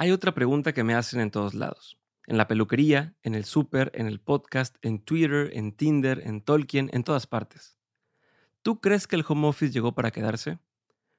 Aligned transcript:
Hay 0.00 0.12
otra 0.12 0.32
pregunta 0.32 0.72
que 0.72 0.84
me 0.84 0.94
hacen 0.94 1.18
en 1.18 1.32
todos 1.32 1.54
lados. 1.54 1.98
En 2.28 2.36
la 2.36 2.46
peluquería, 2.46 3.16
en 3.24 3.34
el 3.34 3.44
súper, 3.44 3.90
en 3.96 4.06
el 4.06 4.20
podcast, 4.20 4.76
en 4.80 5.00
Twitter, 5.00 5.50
en 5.54 5.72
Tinder, 5.72 6.22
en 6.24 6.40
Tolkien, 6.40 6.88
en 6.92 7.02
todas 7.02 7.26
partes. 7.26 7.76
¿Tú 8.62 8.80
crees 8.80 9.08
que 9.08 9.16
el 9.16 9.24
home 9.26 9.48
office 9.48 9.72
llegó 9.72 9.96
para 9.96 10.12
quedarse? 10.12 10.60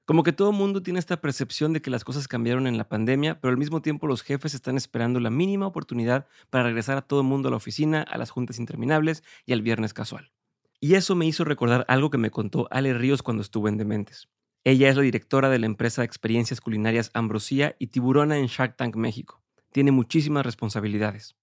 Como 0.05 0.23
que 0.23 0.31
todo 0.31 0.53
mundo 0.53 0.81
tiene 0.81 0.97
esta 0.97 1.19
percepción 1.19 1.73
de 1.73 1.81
que 1.81 1.89
las 1.89 2.05
cosas 2.05 2.29
cambiaron 2.29 2.67
en 2.67 2.77
la 2.77 2.87
pandemia, 2.87 3.41
pero 3.41 3.51
al 3.51 3.57
mismo 3.57 3.81
tiempo 3.81 4.07
los 4.07 4.21
jefes 4.21 4.53
están 4.53 4.77
esperando 4.77 5.19
la 5.19 5.29
mínima 5.29 5.67
oportunidad 5.67 6.27
para 6.49 6.63
regresar 6.63 6.97
a 6.97 7.01
todo 7.01 7.19
el 7.19 7.27
mundo 7.27 7.49
a 7.49 7.51
la 7.51 7.57
oficina, 7.57 8.03
a 8.03 8.17
las 8.17 8.29
juntas 8.29 8.59
interminables 8.59 9.25
y 9.45 9.51
al 9.51 9.61
viernes 9.61 9.93
casual. 9.93 10.31
Y 10.79 10.93
eso 10.93 11.15
me 11.15 11.25
hizo 11.25 11.43
recordar 11.43 11.83
algo 11.89 12.09
que 12.09 12.17
me 12.17 12.31
contó 12.31 12.69
Ale 12.71 12.93
Ríos 12.93 13.23
cuando 13.23 13.43
estuve 13.43 13.69
en 13.69 13.75
Dementes. 13.75 14.29
Ella 14.69 14.89
es 14.89 14.95
la 14.95 15.01
directora 15.01 15.49
de 15.49 15.57
la 15.57 15.65
empresa 15.65 16.03
de 16.03 16.05
experiencias 16.05 16.61
culinarias 16.61 17.09
Ambrosía 17.15 17.75
y 17.79 17.87
Tiburona 17.87 18.37
en 18.37 18.45
Shark 18.45 18.75
Tank 18.75 18.95
México. 18.97 19.41
Tiene 19.71 19.91
muchísimas 19.91 20.45
responsabilidades. 20.45 21.35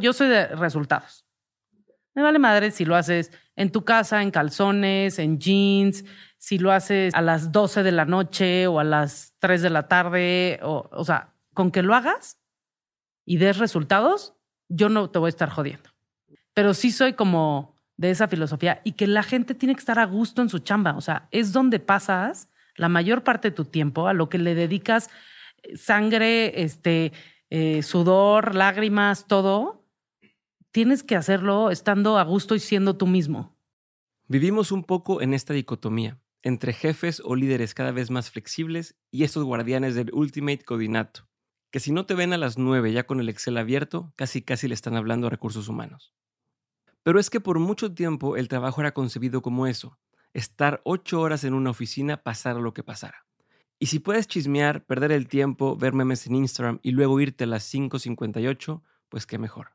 Yo 0.00 0.12
soy 0.12 0.28
de 0.28 0.46
resultados. 0.46 1.24
Me 2.14 2.22
vale 2.22 2.38
madre 2.38 2.70
si 2.70 2.84
lo 2.84 2.94
haces 2.94 3.32
en 3.56 3.72
tu 3.72 3.84
casa, 3.84 4.22
en 4.22 4.30
calzones, 4.30 5.18
en 5.18 5.40
jeans, 5.40 6.04
si 6.38 6.58
lo 6.58 6.70
haces 6.70 7.12
a 7.16 7.22
las 7.22 7.50
12 7.50 7.82
de 7.82 7.90
la 7.90 8.04
noche 8.04 8.68
o 8.68 8.78
a 8.78 8.84
las 8.84 9.34
3 9.40 9.60
de 9.60 9.70
la 9.70 9.88
tarde, 9.88 10.60
o, 10.62 10.88
o 10.92 11.04
sea, 11.04 11.34
con 11.54 11.72
que 11.72 11.82
lo 11.82 11.92
hagas 11.92 12.38
y 13.24 13.38
des 13.38 13.58
resultados, 13.58 14.36
yo 14.68 14.88
no 14.88 15.10
te 15.10 15.18
voy 15.18 15.26
a 15.26 15.30
estar 15.30 15.50
jodiendo. 15.50 15.90
Pero 16.52 16.72
sí 16.72 16.92
soy 16.92 17.14
como 17.14 17.73
de 17.96 18.10
esa 18.10 18.28
filosofía 18.28 18.80
y 18.84 18.92
que 18.92 19.06
la 19.06 19.22
gente 19.22 19.54
tiene 19.54 19.74
que 19.74 19.80
estar 19.80 19.98
a 19.98 20.04
gusto 20.04 20.42
en 20.42 20.48
su 20.48 20.58
chamba. 20.58 20.96
O 20.96 21.00
sea, 21.00 21.28
es 21.30 21.52
donde 21.52 21.78
pasas 21.78 22.48
la 22.76 22.88
mayor 22.88 23.22
parte 23.22 23.50
de 23.50 23.56
tu 23.56 23.64
tiempo, 23.64 24.08
a 24.08 24.14
lo 24.14 24.28
que 24.28 24.38
le 24.38 24.54
dedicas 24.54 25.10
eh, 25.62 25.76
sangre, 25.76 26.62
este, 26.62 27.12
eh, 27.50 27.82
sudor, 27.82 28.54
lágrimas, 28.54 29.26
todo. 29.26 29.86
Tienes 30.72 31.02
que 31.02 31.16
hacerlo 31.16 31.70
estando 31.70 32.18
a 32.18 32.24
gusto 32.24 32.54
y 32.54 32.60
siendo 32.60 32.96
tú 32.96 33.06
mismo. 33.06 33.56
Vivimos 34.26 34.72
un 34.72 34.84
poco 34.84 35.20
en 35.22 35.34
esta 35.34 35.54
dicotomía 35.54 36.18
entre 36.44 36.74
jefes 36.74 37.22
o 37.24 37.34
líderes 37.36 37.74
cada 37.74 37.90
vez 37.90 38.10
más 38.10 38.30
flexibles 38.30 38.96
y 39.10 39.24
estos 39.24 39.44
guardianes 39.44 39.94
del 39.94 40.12
Ultimate 40.12 40.62
Codinato, 40.62 41.26
que 41.70 41.80
si 41.80 41.90
no 41.90 42.04
te 42.04 42.14
ven 42.14 42.34
a 42.34 42.38
las 42.38 42.58
9 42.58 42.92
ya 42.92 43.06
con 43.06 43.18
el 43.18 43.30
Excel 43.30 43.56
abierto, 43.56 44.12
casi 44.14 44.42
casi 44.42 44.68
le 44.68 44.74
están 44.74 44.94
hablando 44.94 45.26
a 45.26 45.30
recursos 45.30 45.68
humanos. 45.68 46.14
Pero 47.04 47.20
es 47.20 47.30
que 47.30 47.38
por 47.38 47.58
mucho 47.58 47.94
tiempo 47.94 48.36
el 48.36 48.48
trabajo 48.48 48.80
era 48.80 48.94
concebido 48.94 49.42
como 49.42 49.66
eso, 49.66 49.98
estar 50.32 50.80
ocho 50.84 51.20
horas 51.20 51.44
en 51.44 51.52
una 51.54 51.70
oficina 51.70 52.22
pasara 52.22 52.58
lo 52.58 52.74
que 52.74 52.82
pasara. 52.82 53.26
Y 53.78 53.86
si 53.86 53.98
puedes 53.98 54.26
chismear, 54.26 54.86
perder 54.86 55.12
el 55.12 55.28
tiempo, 55.28 55.76
ver 55.76 55.92
memes 55.92 56.26
en 56.26 56.34
Instagram 56.34 56.80
y 56.82 56.92
luego 56.92 57.20
irte 57.20 57.44
a 57.44 57.46
las 57.46 57.72
5.58, 57.72 58.82
pues 59.10 59.26
qué 59.26 59.38
mejor. 59.38 59.72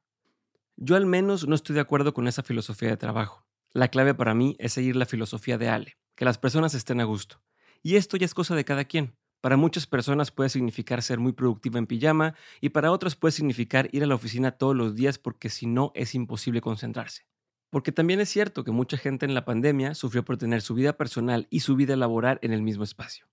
Yo 0.76 0.96
al 0.96 1.06
menos 1.06 1.48
no 1.48 1.54
estoy 1.54 1.76
de 1.76 1.82
acuerdo 1.82 2.16
con 2.16 2.28
esa 2.28 2.42
filosofía 2.42 2.90
de 2.90 2.98
trabajo. 2.98 3.46
La 3.74 3.90
clave 3.90 4.16
para 4.16 4.34
mí 4.34 4.56
es 4.58 4.74
seguir 4.74 4.96
la 4.96 5.06
filosofía 5.06 5.60
de 5.60 5.70
Ale, 5.70 5.98
que 6.16 6.26
las 6.26 6.40
personas 6.40 6.74
estén 6.74 7.00
a 7.00 7.04
gusto. 7.04 7.44
Y 7.84 7.98
esto 7.98 8.18
ya 8.18 8.26
es 8.26 8.34
cosa 8.34 8.56
de 8.56 8.66
cada 8.66 8.86
quien. 8.86 9.16
Para 9.42 9.56
muchas 9.56 9.88
personas 9.88 10.32
puede 10.32 10.50
significar 10.50 11.02
ser 11.02 11.20
muy 11.20 11.32
productiva 11.32 11.80
en 11.80 11.88
pijama 11.88 12.36
y 12.60 12.70
para 12.70 12.92
otras 12.92 13.16
puede 13.16 13.32
significar 13.32 13.88
ir 13.94 14.04
a 14.04 14.08
la 14.08 14.16
oficina 14.16 14.52
todos 14.52 14.76
los 14.76 14.96
días 14.96 15.18
porque 15.18 15.50
si 15.50 15.66
no 15.66 15.92
es 15.96 16.14
imposible 16.14 16.60
concentrarse. 16.60 17.26
Porque 17.70 17.92
también 17.92 18.20
es 18.20 18.30
cierto 18.30 18.64
que 18.64 18.72
mucha 18.72 18.98
gente 18.98 19.26
en 19.26 19.34
la 19.34 19.46
pandemia 19.46 19.96
sufrió 19.96 20.26
por 20.26 20.38
tener 20.38 20.62
su 20.62 20.74
vida 20.74 20.94
personal 20.94 21.48
y 21.50 21.62
su 21.62 21.76
vida 21.76 21.96
laboral 21.96 22.40
en 22.42 22.52
el 22.52 22.62
mismo 22.62 22.84
espacio. 22.84 23.28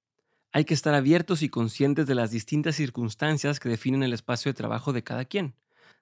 Hay 0.53 0.65
que 0.65 0.75
estar 0.75 0.95
abiertos 0.95 1.43
y 1.43 1.49
conscientes 1.49 2.07
de 2.07 2.15
las 2.15 2.31
distintas 2.31 2.77
circunstancias 2.77 3.59
que 3.59 3.69
definen 3.69 4.03
el 4.03 4.13
espacio 4.13 4.51
de 4.51 4.57
trabajo 4.57 4.93
de 4.93 5.03
cada 5.03 5.25
quien. 5.25 5.55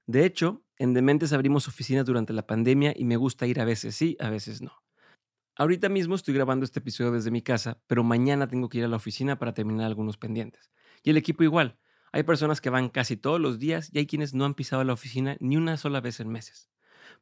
De 0.06 0.26
hecho, 0.26 0.62
en 0.76 0.92
Dementes 0.92 1.32
abrimos 1.32 1.66
oficinas 1.66 2.04
durante 2.04 2.32
la 2.32 2.46
pandemia 2.46 2.92
y 2.94 3.04
me 3.04 3.16
gusta 3.16 3.46
ir 3.46 3.60
a 3.60 3.64
veces 3.64 3.94
sí, 3.94 4.16
a 4.20 4.28
veces 4.28 4.60
no. 4.60 4.82
Ahorita 5.56 5.88
mismo 5.88 6.16
estoy 6.16 6.34
grabando 6.34 6.64
este 6.64 6.80
episodio 6.80 7.12
desde 7.12 7.30
mi 7.30 7.40
casa, 7.40 7.78
pero 7.86 8.02
mañana 8.02 8.48
tengo 8.48 8.68
que 8.68 8.78
ir 8.78 8.84
a 8.84 8.88
la 8.88 8.96
oficina 8.96 9.38
para 9.38 9.54
terminar 9.54 9.86
algunos 9.86 10.16
pendientes. 10.16 10.72
Y 11.04 11.10
el 11.10 11.16
equipo 11.16 11.44
igual. 11.44 11.78
Hay 12.10 12.24
personas 12.24 12.60
que 12.60 12.70
van 12.70 12.88
casi 12.88 13.16
todos 13.16 13.40
los 13.40 13.60
días 13.60 13.88
y 13.92 13.98
hay 13.98 14.06
quienes 14.06 14.34
no 14.34 14.46
han 14.46 14.54
pisado 14.54 14.82
la 14.82 14.92
oficina 14.92 15.36
ni 15.38 15.56
una 15.56 15.76
sola 15.76 16.00
vez 16.00 16.18
en 16.18 16.28
meses. 16.28 16.70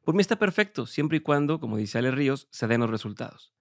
Por 0.03 0.15
mí 0.15 0.21
está 0.21 0.39
perfecto, 0.39 0.87
siempre 0.87 1.17
y 1.17 1.21
cuando, 1.21 1.59
como 1.59 1.77
dice 1.77 1.99
Ale 1.99 2.09
Ríos, 2.09 2.47
se 2.49 2.65
den 2.65 2.81
los 2.81 2.89
resultados. 2.89 3.53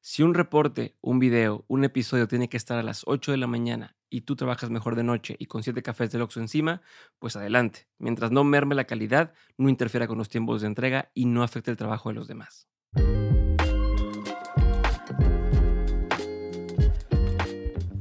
Si 0.00 0.22
un 0.22 0.32
reporte, 0.32 0.96
un 1.00 1.18
video, 1.18 1.64
un 1.66 1.82
episodio 1.82 2.28
tiene 2.28 2.48
que 2.48 2.56
estar 2.56 2.78
a 2.78 2.84
las 2.84 3.02
8 3.06 3.32
de 3.32 3.36
la 3.36 3.48
mañana 3.48 3.96
y 4.08 4.20
tú 4.20 4.36
trabajas 4.36 4.70
mejor 4.70 4.94
de 4.94 5.02
noche 5.02 5.34
y 5.40 5.46
con 5.46 5.64
7 5.64 5.82
cafés 5.82 6.12
de 6.12 6.22
Oxxo 6.22 6.40
encima, 6.40 6.82
pues 7.18 7.34
adelante. 7.34 7.88
Mientras 7.98 8.30
no 8.30 8.44
merme 8.44 8.76
la 8.76 8.84
calidad, 8.84 9.34
no 9.58 9.68
interfiera 9.68 10.06
con 10.06 10.18
los 10.18 10.28
tiempos 10.28 10.60
de 10.60 10.68
entrega 10.68 11.10
y 11.14 11.26
no 11.26 11.42
afecte 11.42 11.72
el 11.72 11.76
trabajo 11.76 12.10
de 12.10 12.14
los 12.14 12.28
demás. 12.28 12.68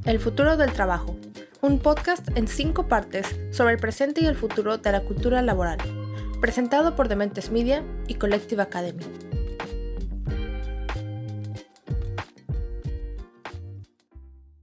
El 0.10 0.20
futuro 0.20 0.58
del 0.58 0.74
trabajo, 0.74 1.20
un 1.62 1.78
podcast 1.78 2.36
en 2.36 2.48
cinco 2.48 2.88
partes 2.88 3.40
sobre 3.52 3.74
el 3.76 3.80
presente 3.80 4.24
y 4.24 4.26
el 4.26 4.36
futuro 4.36 4.80
de 4.80 4.92
la 4.92 5.02
cultura 5.02 5.44
laboral, 5.44 5.78
presentado 6.42 6.96
por 6.96 7.10
Dementes 7.10 7.52
Media 7.52 7.86
y 8.08 8.16
Collective 8.16 8.60
Academy. 8.60 9.06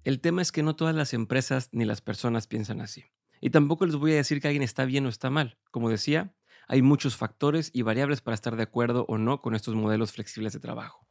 El 0.03 0.19
tema 0.19 0.43
es 0.43 0.51
que 0.51 0.65
no 0.65 0.75
todas 0.75 0.97
las 0.97 1.15
empresas 1.15 1.69
ni 1.71 1.85
las 1.85 2.01
personas 2.01 2.49
piensan 2.49 2.81
así. 2.81 3.05
Y 3.41 3.51
tampoco 3.51 3.87
les 3.87 3.95
voy 3.95 4.15
a 4.15 4.17
decir 4.17 4.41
que 4.41 4.49
alguien 4.49 4.65
está 4.65 4.85
bien 4.85 5.07
o 5.07 5.09
está 5.09 5.31
mal. 5.31 5.59
Como 5.71 5.91
decía, 5.91 6.35
hay 6.67 6.83
muchos 6.83 7.17
factores 7.17 7.71
y 7.73 7.83
variables 7.83 8.21
para 8.21 8.35
estar 8.35 8.57
de 8.57 8.65
acuerdo 8.65 9.07
o 9.09 9.17
no 9.17 9.41
con 9.41 9.55
estos 9.55 9.77
modelos 9.77 10.11
flexibles 10.11 10.55
de 10.55 10.59
trabajo. 10.59 11.07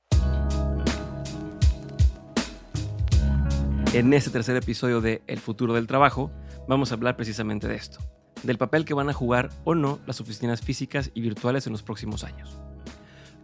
En 3.96 4.12
este 4.12 4.30
tercer 4.30 4.58
episodio 4.58 5.00
de 5.00 5.22
El 5.26 5.40
futuro 5.40 5.74
del 5.74 5.88
trabajo, 5.88 6.30
vamos 6.68 6.92
a 6.92 6.96
hablar 6.96 7.16
precisamente 7.16 7.70
de 7.70 7.76
esto, 7.76 8.00
del 8.44 8.58
papel 8.58 8.84
que 8.84 8.94
van 8.94 9.08
a 9.08 9.14
jugar 9.14 9.52
o 9.64 9.74
no 9.74 10.02
las 10.06 10.20
oficinas 10.20 10.60
físicas 10.60 11.12
y 11.14 11.22
virtuales 11.22 11.66
en 11.66 11.72
los 11.72 11.82
próximos 11.82 12.26
años, 12.26 12.60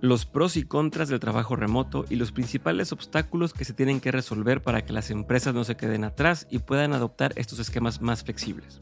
los 0.01 0.25
pros 0.25 0.57
y 0.57 0.63
contras 0.63 1.07
del 1.07 1.21
trabajo 1.21 1.55
remoto 1.55 2.03
y 2.09 2.17
los 2.17 2.33
principales 2.33 2.91
obstáculos 2.91 3.53
que 3.53 3.63
se 3.63 3.71
tienen 3.71 4.01
que 4.01 4.11
resolver 4.11 4.61
para 4.61 4.83
que 4.83 4.91
las 4.91 5.09
empresas 5.09 5.53
no 5.53 5.63
se 5.63 5.77
queden 5.77 6.03
atrás 6.03 6.47
y 6.51 6.59
puedan 6.59 6.91
adoptar 6.91 7.31
estos 7.37 7.59
esquemas 7.59 8.01
más 8.01 8.25
flexibles. 8.25 8.77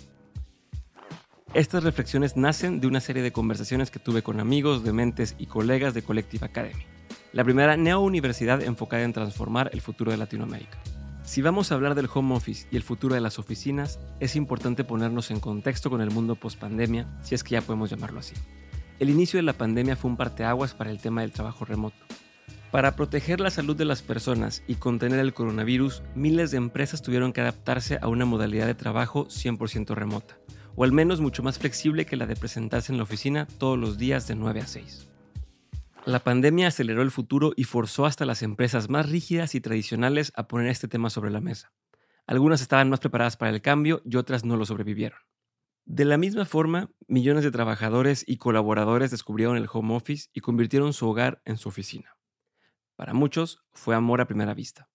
Estas 1.54 1.84
reflexiones 1.84 2.36
nacen 2.36 2.80
de 2.80 2.88
una 2.88 3.00
serie 3.00 3.22
de 3.22 3.32
conversaciones 3.32 3.92
que 3.92 4.00
tuve 4.00 4.24
con 4.24 4.40
amigos, 4.40 4.84
dementes 4.84 5.36
y 5.38 5.46
colegas 5.46 5.94
de 5.94 6.02
Collective 6.02 6.48
Academy, 6.48 6.84
la 7.32 7.44
primera 7.44 7.78
neo-universidad 7.78 8.64
enfocada 8.64 9.04
en 9.04 9.14
transformar 9.14 9.70
el 9.72 9.82
futuro 9.82 10.10
de 10.10 10.18
Latinoamérica. 10.18 10.80
Si 11.30 11.44
vamos 11.44 11.72
a 11.72 11.76
hablar 11.76 11.94
del 11.94 12.10
home 12.12 12.34
office 12.34 12.66
y 12.72 12.76
el 12.76 12.82
futuro 12.82 13.14
de 13.14 13.22
las 13.22 13.38
oficinas, 13.38 14.00
es 14.20 14.36
importante 14.36 14.84
ponernos 14.84 15.30
en 15.30 15.40
contexto 15.40 15.92
con 15.92 16.02
el 16.02 16.10
mundo 16.10 16.34
post-pandemia, 16.34 17.20
si 17.22 17.36
es 17.36 17.44
que 17.44 17.52
ya 17.52 17.62
podemos 17.62 17.92
llamarlo 17.92 18.20
así. 18.20 18.34
El 18.98 19.12
inicio 19.12 19.38
de 19.38 19.44
la 19.44 19.54
pandemia 19.54 19.96
fue 19.96 20.10
un 20.10 20.18
parteaguas 20.18 20.74
para 20.74 20.90
el 20.90 21.00
tema 21.00 21.22
del 21.22 21.32
trabajo 21.32 21.66
remoto. 21.66 22.04
Para 22.72 22.96
proteger 22.96 23.42
la 23.42 23.52
salud 23.52 23.76
de 23.76 23.86
las 23.86 24.02
personas 24.02 24.64
y 24.68 24.74
contener 24.74 25.20
el 25.20 25.36
coronavirus, 25.36 26.02
miles 26.16 26.50
de 26.50 26.58
empresas 26.58 27.04
tuvieron 27.04 27.32
que 27.32 27.42
adaptarse 27.42 28.00
a 28.02 28.08
una 28.08 28.26
modalidad 28.26 28.66
de 28.66 28.74
trabajo 28.74 29.28
100% 29.28 29.94
remota, 29.94 30.40
o 30.76 30.84
al 30.84 30.94
menos 30.94 31.22
mucho 31.22 31.44
más 31.44 31.60
flexible 31.60 32.08
que 32.08 32.18
la 32.18 32.26
de 32.26 32.38
presentarse 32.38 32.92
en 32.92 32.98
la 32.98 33.04
oficina 33.04 33.48
todos 33.60 33.78
los 33.78 34.00
días 34.00 34.28
de 34.28 34.34
9 34.34 34.62
a 34.62 34.66
6. 34.66 35.09
La 36.10 36.24
pandemia 36.24 36.70
aceleró 36.70 37.04
el 37.04 37.12
futuro 37.12 37.54
y 37.56 37.66
forzó 37.66 38.08
hasta 38.08 38.26
las 38.26 38.42
empresas 38.42 38.90
más 38.90 39.08
rígidas 39.08 39.54
y 39.54 39.62
tradicionales 39.62 40.34
a 40.36 40.48
poner 40.48 40.70
este 40.70 40.88
tema 40.88 41.12
sobre 41.12 41.30
la 41.30 41.40
mesa. 41.40 41.72
Algunas 42.26 42.62
estaban 42.62 42.90
más 42.90 43.00
preparadas 43.00 43.38
para 43.38 43.52
el 43.52 43.62
cambio 43.62 44.02
y 44.04 44.16
otras 44.16 44.44
no 44.44 44.58
lo 44.58 44.66
sobrevivieron. 44.66 45.20
De 45.86 46.06
la 46.06 46.18
misma 46.18 46.46
forma, 46.46 46.90
millones 47.08 47.44
de 47.44 47.52
trabajadores 47.52 48.24
y 48.28 48.38
colaboradores 48.38 49.12
descubrieron 49.12 49.56
el 49.56 49.68
home 49.72 49.96
office 49.96 50.30
y 50.34 50.40
convirtieron 50.40 50.94
su 50.94 51.08
hogar 51.08 51.44
en 51.46 51.58
su 51.58 51.70
oficina. 51.70 52.18
Para 52.96 53.14
muchos 53.14 53.64
fue 53.72 53.94
amor 53.94 54.20
a 54.20 54.26
primera 54.26 54.56
vista. 54.56 54.90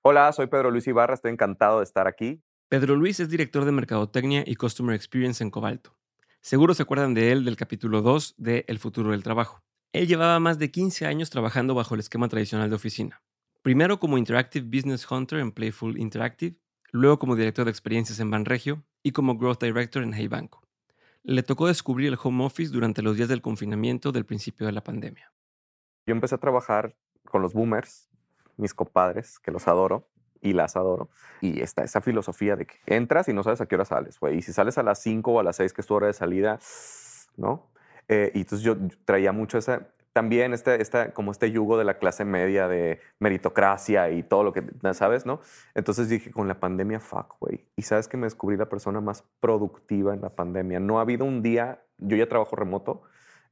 Hola, 0.00 0.32
soy 0.32 0.46
Pedro 0.46 0.70
Luis 0.70 0.86
Ibarra, 0.86 1.12
estoy 1.12 1.32
encantado 1.32 1.80
de 1.80 1.84
estar 1.84 2.06
aquí. 2.06 2.42
Pedro 2.70 2.96
Luis 2.96 3.20
es 3.20 3.28
director 3.28 3.66
de 3.66 3.72
Mercadotecnia 3.72 4.44
y 4.46 4.54
Customer 4.54 4.96
Experience 4.96 5.44
en 5.44 5.50
Cobalto. 5.50 5.98
Seguro 6.40 6.72
se 6.72 6.84
acuerdan 6.84 7.12
de 7.12 7.32
él 7.32 7.44
del 7.44 7.56
capítulo 7.56 8.00
2 8.00 8.36
de 8.38 8.64
El 8.66 8.78
futuro 8.78 9.10
del 9.10 9.22
trabajo. 9.22 9.62
Él 9.94 10.08
llevaba 10.08 10.40
más 10.40 10.58
de 10.58 10.72
15 10.72 11.06
años 11.06 11.30
trabajando 11.30 11.72
bajo 11.72 11.94
el 11.94 12.00
esquema 12.00 12.28
tradicional 12.28 12.68
de 12.68 12.74
oficina. 12.74 13.22
Primero 13.62 14.00
como 14.00 14.18
Interactive 14.18 14.66
Business 14.66 15.08
Hunter 15.08 15.38
en 15.38 15.52
Playful 15.52 16.00
Interactive, 16.00 16.56
luego 16.90 17.20
como 17.20 17.36
director 17.36 17.64
de 17.64 17.70
experiencias 17.70 18.18
en 18.18 18.28
Banregio 18.28 18.82
y 19.04 19.12
como 19.12 19.38
Growth 19.38 19.62
Director 19.62 20.02
en 20.02 20.12
Hey 20.12 20.26
Banco. 20.26 20.64
Le 21.22 21.44
tocó 21.44 21.68
descubrir 21.68 22.08
el 22.08 22.18
home 22.20 22.44
office 22.44 22.72
durante 22.72 23.02
los 23.02 23.16
días 23.16 23.28
del 23.28 23.40
confinamiento 23.40 24.10
del 24.10 24.26
principio 24.26 24.66
de 24.66 24.72
la 24.72 24.82
pandemia. 24.82 25.32
Yo 26.08 26.12
empecé 26.12 26.34
a 26.34 26.38
trabajar 26.38 26.96
con 27.26 27.40
los 27.40 27.54
boomers, 27.54 28.10
mis 28.56 28.74
compadres, 28.74 29.38
que 29.38 29.52
los 29.52 29.68
adoro, 29.68 30.08
y 30.40 30.54
las 30.54 30.74
adoro. 30.74 31.08
Y 31.40 31.60
está 31.60 31.84
esa 31.84 32.00
filosofía 32.00 32.56
de 32.56 32.66
que 32.66 32.78
entras 32.86 33.28
y 33.28 33.32
no 33.32 33.44
sabes 33.44 33.60
a 33.60 33.66
qué 33.66 33.76
hora 33.76 33.84
sales, 33.84 34.18
güey. 34.18 34.38
Y 34.38 34.42
si 34.42 34.52
sales 34.52 34.76
a 34.76 34.82
las 34.82 35.00
5 35.00 35.30
o 35.30 35.38
a 35.38 35.44
las 35.44 35.54
6, 35.54 35.72
que 35.72 35.82
es 35.82 35.86
tu 35.86 35.94
hora 35.94 36.08
de 36.08 36.14
salida, 36.14 36.58
¿no? 37.36 37.70
Eh, 38.08 38.32
y 38.34 38.40
entonces 38.40 38.64
yo 38.64 38.76
traía 39.04 39.32
mucho 39.32 39.58
esa, 39.58 39.88
también 40.14 40.54
este, 40.54 40.80
esta, 40.80 41.12
como 41.12 41.32
este 41.32 41.50
yugo 41.50 41.76
de 41.76 41.84
la 41.84 41.98
clase 41.98 42.24
media 42.24 42.68
de 42.68 43.00
meritocracia 43.18 44.10
y 44.10 44.22
todo 44.22 44.44
lo 44.44 44.52
que, 44.52 44.62
¿sabes? 44.92 45.26
¿no? 45.26 45.40
Entonces 45.74 46.08
dije, 46.08 46.30
con 46.30 46.46
la 46.46 46.60
pandemia, 46.60 47.00
fuck, 47.00 47.34
güey. 47.40 47.66
Y 47.74 47.82
sabes 47.82 48.06
que 48.06 48.16
me 48.16 48.26
descubrí 48.26 48.56
la 48.56 48.68
persona 48.68 49.00
más 49.00 49.24
productiva 49.40 50.14
en 50.14 50.20
la 50.20 50.30
pandemia. 50.30 50.78
No 50.78 50.98
ha 50.98 51.02
habido 51.02 51.24
un 51.24 51.42
día, 51.42 51.82
yo 51.98 52.16
ya 52.16 52.28
trabajo 52.28 52.54
remoto, 52.54 53.02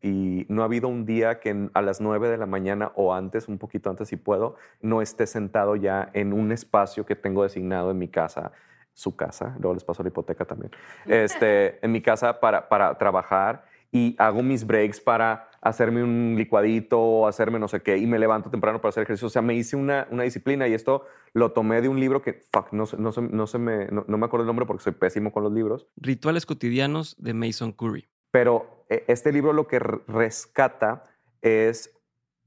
y 0.02 0.46
no 0.49 0.62
ha 0.62 0.66
habido 0.66 0.87
un 0.87 1.05
día 1.05 1.40
que 1.40 1.69
a 1.75 1.82
las 1.82 2.00
9 2.00 2.28
de 2.28 2.37
la 2.37 2.46
mañana 2.46 2.93
o 2.94 3.12
antes, 3.12 3.48
un 3.48 3.58
poquito 3.58 3.90
antes 3.90 4.08
si 4.08 4.16
puedo, 4.16 4.56
no 4.81 5.02
esté 5.02 5.26
sentado 5.26 5.75
ya 5.75 6.10
en 6.12 6.32
un 6.32 6.52
espacio 6.52 7.06
que 7.06 7.16
tengo 7.16 7.43
designado 7.43 7.90
en 7.90 7.98
mi 7.98 8.08
casa, 8.08 8.52
su 8.93 9.16
casa, 9.16 9.56
luego 9.58 9.75
les 9.75 9.84
paso 9.84 10.02
la 10.02 10.10
hipoteca 10.10 10.44
también, 10.44 10.72
este, 11.06 11.84
en 11.84 11.93
mi 11.93 12.02
casa 12.02 12.40
para, 12.40 12.69
para 12.69 12.98
trabajar 12.98 13.64
y 13.92 14.16
hago 14.18 14.42
mis 14.42 14.66
breaks 14.66 15.00
para 15.00 15.50
hacerme 15.60 16.02
un 16.02 16.34
licuadito 16.36 16.98
o 16.98 17.26
hacerme 17.28 17.58
no 17.58 17.68
sé 17.68 17.82
qué 17.82 17.98
y 17.98 18.06
me 18.06 18.18
levanto 18.18 18.50
temprano 18.50 18.80
para 18.80 18.88
hacer 18.88 19.04
ejercicio. 19.04 19.26
O 19.28 19.30
sea, 19.30 19.42
me 19.42 19.54
hice 19.54 19.76
una, 19.76 20.08
una 20.10 20.24
disciplina 20.24 20.66
y 20.66 20.72
esto 20.72 21.04
lo 21.34 21.52
tomé 21.52 21.82
de 21.82 21.88
un 21.88 22.00
libro 22.00 22.22
que, 22.22 22.42
fuck, 22.52 22.72
no, 22.72 22.84
no, 22.98 23.12
no, 23.30 23.46
se 23.46 23.58
me, 23.58 23.86
no, 23.86 24.04
no 24.08 24.18
me 24.18 24.26
acuerdo 24.26 24.44
el 24.44 24.46
nombre 24.48 24.66
porque 24.66 24.82
soy 24.82 24.94
pésimo 24.94 25.30
con 25.30 25.44
los 25.44 25.52
libros. 25.52 25.86
Rituales 25.96 26.46
cotidianos 26.46 27.14
de 27.18 27.34
Mason 27.34 27.72
Curry. 27.72 28.08
Pero 28.30 28.84
eh, 28.88 29.04
este 29.08 29.30
libro 29.30 29.52
lo 29.52 29.68
que 29.68 29.78
rescata 29.78 31.04
es 31.42 31.94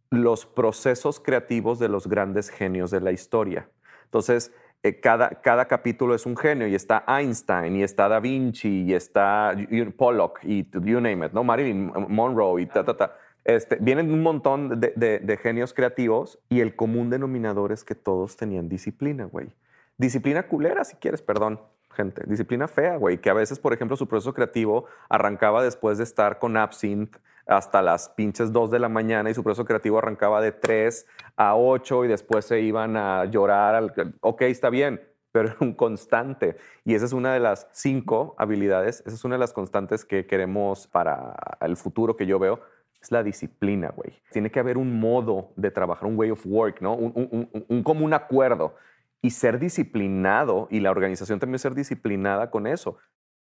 los 0.09 0.45
procesos 0.45 1.19
creativos 1.19 1.77
de 1.79 1.89
los 1.89 2.07
grandes 2.07 2.49
genios 2.49 2.89
de 2.89 3.01
la 3.01 3.11
historia. 3.11 3.69
Entonces, 4.05 4.53
eh, 4.85 4.99
cada, 4.99 5.29
cada 5.41 5.65
capítulo 5.65 6.13
es 6.13 6.27
un 6.27 6.37
genio 6.37 6.67
y 6.67 6.75
está 6.75 7.03
Einstein 7.07 7.75
y 7.75 7.81
está 7.81 8.07
Da 8.07 8.19
Vinci 8.19 8.83
y 8.83 8.93
está 8.93 9.55
Pollock 9.97 10.41
y 10.43 10.69
you 10.71 11.01
name 11.01 11.25
it, 11.25 11.31
¿no? 11.33 11.43
Marilyn 11.43 11.91
Monroe 12.07 12.61
y 12.61 12.67
ta, 12.67 12.83
ta, 12.83 12.95
ta. 12.95 13.17
Este, 13.43 13.77
vienen 13.81 14.11
un 14.11 14.21
montón 14.21 14.79
de, 14.79 14.93
de, 14.95 15.37
genios 15.37 15.73
creativos 15.73 16.37
y 16.49 16.59
el 16.59 16.75
común 16.75 17.09
denominador 17.09 17.71
es 17.71 17.83
que 17.83 17.95
todos 17.95 18.37
tenían 18.37 18.69
disciplina, 18.69 19.25
güey. 19.25 19.47
Disciplina 19.97 20.43
culera, 20.43 20.83
si 20.83 20.95
quieres, 20.97 21.23
perdón 21.23 21.59
gente. 21.95 22.21
Disciplina 22.27 22.67
fea, 22.67 22.97
güey, 22.97 23.17
que 23.17 23.31
a 23.31 23.33
veces, 23.33 23.57
por 23.57 23.73
ejemplo, 23.73 23.97
su 23.97 24.07
proceso 24.07 24.35
creativo 24.35 24.85
arrancaba 25.09 25.63
después 25.63 25.97
de 25.97 26.03
estar 26.03 26.37
con 26.37 26.57
Absinthe 26.57 27.17
hasta 27.45 27.81
las 27.81 28.09
pinches 28.09 28.51
2 28.51 28.71
de 28.71 28.79
la 28.79 28.89
mañana 28.89 29.29
y 29.29 29.33
su 29.33 29.43
proceso 29.43 29.65
creativo 29.65 29.97
arrancaba 29.97 30.41
de 30.41 30.51
3 30.51 31.05
a 31.35 31.55
8 31.55 32.05
y 32.05 32.07
después 32.07 32.45
se 32.45 32.61
iban 32.61 32.97
a 32.97 33.25
llorar. 33.25 33.75
Al, 33.75 33.93
ok, 34.21 34.41
está 34.43 34.69
bien, 34.69 35.01
pero 35.31 35.49
es 35.49 35.55
un 35.59 35.73
constante. 35.73 36.57
Y 36.83 36.95
esa 36.95 37.05
es 37.05 37.13
una 37.13 37.33
de 37.33 37.39
las 37.39 37.67
cinco 37.71 38.35
habilidades, 38.37 39.01
esa 39.05 39.15
es 39.15 39.23
una 39.25 39.35
de 39.35 39.39
las 39.39 39.53
constantes 39.53 40.05
que 40.05 40.25
queremos 40.25 40.87
para 40.87 41.35
el 41.61 41.77
futuro 41.77 42.15
que 42.15 42.25
yo 42.25 42.39
veo, 42.39 42.61
es 43.01 43.11
la 43.11 43.21
disciplina, 43.21 43.93
güey. 43.95 44.13
Tiene 44.31 44.49
que 44.49 44.59
haber 44.59 44.77
un 44.77 44.99
modo 44.99 45.51
de 45.55 45.69
trabajar, 45.71 46.07
un 46.07 46.17
way 46.17 46.31
of 46.31 46.43
work, 46.45 46.81
¿no? 46.81 46.95
Un, 46.95 47.11
un, 47.31 47.65
un, 47.67 48.01
un 48.03 48.13
acuerdo 48.13 48.75
y 49.21 49.31
ser 49.31 49.59
disciplinado 49.59 50.67
y 50.71 50.79
la 50.79 50.91
organización 50.91 51.39
también 51.39 51.59
ser 51.59 51.75
disciplinada 51.75 52.49
con 52.49 52.65
eso. 52.67 52.97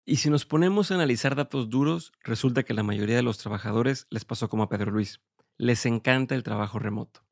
Y 0.05 0.17
si 0.17 0.31
nos 0.31 0.47
ponemos 0.47 0.91
a 0.91 0.95
analizar 0.95 1.37
datos 1.37 1.69
duros, 1.69 2.13
resulta 2.23 2.63
que 2.63 2.75
la 2.75 2.83
mayoría 2.83 3.17
de 3.17 3.23
los 3.23 3.39
trabajadores 3.39 4.07
les 4.11 4.25
pasó 4.25 4.49
como 4.49 4.63
a 4.63 4.69
Pedro 4.69 4.91
Luis. 4.91 5.21
Les 5.57 5.85
encanta 5.87 6.35
el 6.35 6.43
trabajo 6.43 6.79
remoto. 6.79 7.25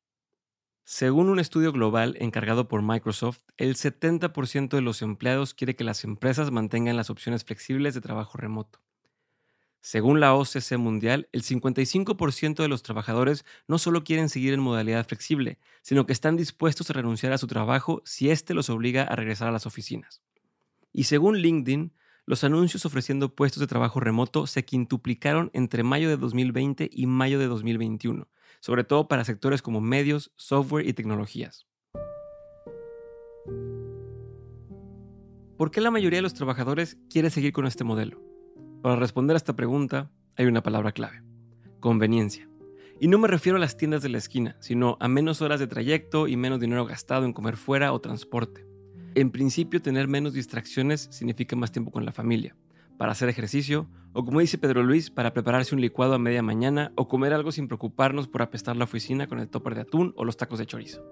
Según 0.83 1.29
un 1.29 1.39
estudio 1.39 1.71
global 1.71 2.15
encargado 2.19 2.67
por 2.67 2.81
Microsoft, 2.81 3.41
el 3.57 3.75
70% 3.75 4.69
de 4.69 4.81
los 4.81 5.01
empleados 5.01 5.53
quiere 5.53 5.75
que 5.75 5.83
las 5.83 6.03
empresas 6.03 6.49
mantengan 6.49 6.97
las 6.97 7.09
opciones 7.09 7.43
flexibles 7.43 7.93
de 7.93 8.01
trabajo 8.01 8.37
remoto. 8.37 8.81
Según 9.81 10.19
la 10.19 10.33
OCC 10.33 10.77
Mundial, 10.77 11.29
el 11.31 11.43
55% 11.43 12.55
de 12.63 12.67
los 12.67 12.83
trabajadores 12.83 13.45
no 13.67 13.77
solo 13.77 14.03
quieren 14.03 14.29
seguir 14.29 14.53
en 14.53 14.59
modalidad 14.59 15.07
flexible, 15.07 15.59
sino 15.81 16.05
que 16.05 16.13
están 16.13 16.35
dispuestos 16.35 16.89
a 16.89 16.93
renunciar 16.93 17.33
a 17.33 17.37
su 17.37 17.47
trabajo 17.47 18.01
si 18.03 18.29
éste 18.29 18.53
los 18.53 18.69
obliga 18.69 19.03
a 19.03 19.15
regresar 19.15 19.47
a 19.47 19.51
las 19.51 19.65
oficinas. 19.65 20.21
Y 20.91 21.03
según 21.03 21.37
LinkedIn, 21.37 21.93
los 22.29 22.43
anuncios 22.43 22.85
ofreciendo 22.85 23.33
puestos 23.33 23.59
de 23.59 23.65
trabajo 23.65 23.99
remoto 23.99 24.45
se 24.45 24.63
quintuplicaron 24.63 25.49
entre 25.51 25.81
mayo 25.81 26.09
de 26.09 26.15
2020 26.15 26.87
y 26.93 27.07
mayo 27.07 27.39
de 27.39 27.47
2021, 27.47 28.27
sobre 28.59 28.83
todo 28.83 29.07
para 29.07 29.25
sectores 29.25 29.63
como 29.63 29.81
medios, 29.81 30.31
software 30.35 30.87
y 30.87 30.93
tecnologías. 30.93 31.65
¿Por 35.57 35.71
qué 35.71 35.81
la 35.81 35.89
mayoría 35.89 36.19
de 36.19 36.21
los 36.21 36.35
trabajadores 36.35 36.99
quiere 37.09 37.31
seguir 37.31 37.51
con 37.51 37.65
este 37.65 37.83
modelo? 37.83 38.21
Para 38.83 38.95
responder 38.95 39.35
a 39.35 39.37
esta 39.37 39.55
pregunta 39.55 40.11
hay 40.37 40.45
una 40.45 40.61
palabra 40.61 40.91
clave, 40.91 41.23
conveniencia. 41.79 42.47
Y 42.99 43.07
no 43.07 43.17
me 43.17 43.27
refiero 43.27 43.55
a 43.55 43.59
las 43.59 43.75
tiendas 43.75 44.03
de 44.03 44.09
la 44.09 44.19
esquina, 44.19 44.55
sino 44.59 44.97
a 44.99 45.07
menos 45.07 45.41
horas 45.41 45.59
de 45.59 45.65
trayecto 45.65 46.27
y 46.27 46.37
menos 46.37 46.59
dinero 46.59 46.85
gastado 46.85 47.25
en 47.25 47.33
comer 47.33 47.57
fuera 47.57 47.91
o 47.91 48.01
transporte. 48.01 48.68
En 49.15 49.31
principio, 49.31 49.81
tener 49.81 50.07
menos 50.07 50.33
distracciones 50.33 51.07
significa 51.11 51.55
más 51.55 51.71
tiempo 51.71 51.91
con 51.91 52.05
la 52.05 52.11
familia, 52.11 52.55
para 52.97 53.11
hacer 53.11 53.27
ejercicio, 53.27 53.89
o 54.13 54.23
como 54.23 54.39
dice 54.39 54.57
Pedro 54.57 54.83
Luis, 54.83 55.09
para 55.09 55.33
prepararse 55.33 55.73
un 55.73 55.81
licuado 55.81 56.13
a 56.13 56.19
media 56.19 56.43
mañana 56.43 56.91
o 56.95 57.07
comer 57.07 57.33
algo 57.33 57.51
sin 57.51 57.67
preocuparnos 57.67 58.27
por 58.27 58.41
apestar 58.41 58.75
la 58.75 58.83
oficina 58.83 59.27
con 59.27 59.39
el 59.39 59.49
topper 59.49 59.75
de 59.75 59.81
atún 59.81 60.13
o 60.15 60.25
los 60.25 60.37
tacos 60.37 60.59
de 60.59 60.65
chorizo. 60.65 61.03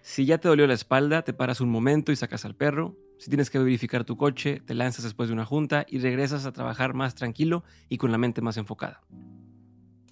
Si 0.00 0.24
ya 0.24 0.38
te 0.38 0.48
dolió 0.48 0.66
la 0.66 0.74
espalda, 0.74 1.22
te 1.22 1.34
paras 1.34 1.60
un 1.60 1.68
momento 1.68 2.12
y 2.12 2.16
sacas 2.16 2.44
al 2.44 2.54
perro. 2.54 2.96
Si 3.18 3.28
tienes 3.28 3.50
que 3.50 3.58
verificar 3.58 4.04
tu 4.04 4.16
coche, 4.16 4.62
te 4.64 4.74
lanzas 4.74 5.04
después 5.04 5.28
de 5.28 5.34
una 5.34 5.44
junta 5.44 5.84
y 5.88 5.98
regresas 5.98 6.46
a 6.46 6.52
trabajar 6.52 6.94
más 6.94 7.14
tranquilo 7.14 7.64
y 7.88 7.98
con 7.98 8.12
la 8.12 8.18
mente 8.18 8.40
más 8.40 8.56
enfocada. 8.56 9.02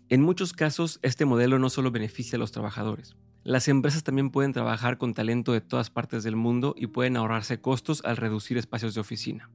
En 0.08 0.22
muchos 0.22 0.52
casos, 0.52 0.98
este 1.02 1.24
modelo 1.24 1.58
no 1.58 1.70
solo 1.70 1.90
beneficia 1.90 2.36
a 2.36 2.40
los 2.40 2.52
trabajadores. 2.52 3.16
Las 3.46 3.68
empresas 3.68 4.02
también 4.02 4.30
pueden 4.30 4.52
trabajar 4.52 4.98
con 4.98 5.14
talento 5.14 5.52
de 5.52 5.60
todas 5.60 5.88
partes 5.88 6.24
del 6.24 6.34
mundo 6.34 6.74
y 6.76 6.88
pueden 6.88 7.16
ahorrarse 7.16 7.60
costos 7.60 8.02
al 8.04 8.16
reducir 8.16 8.58
espacios 8.58 8.92
de 8.92 9.00
oficina. 9.00 9.52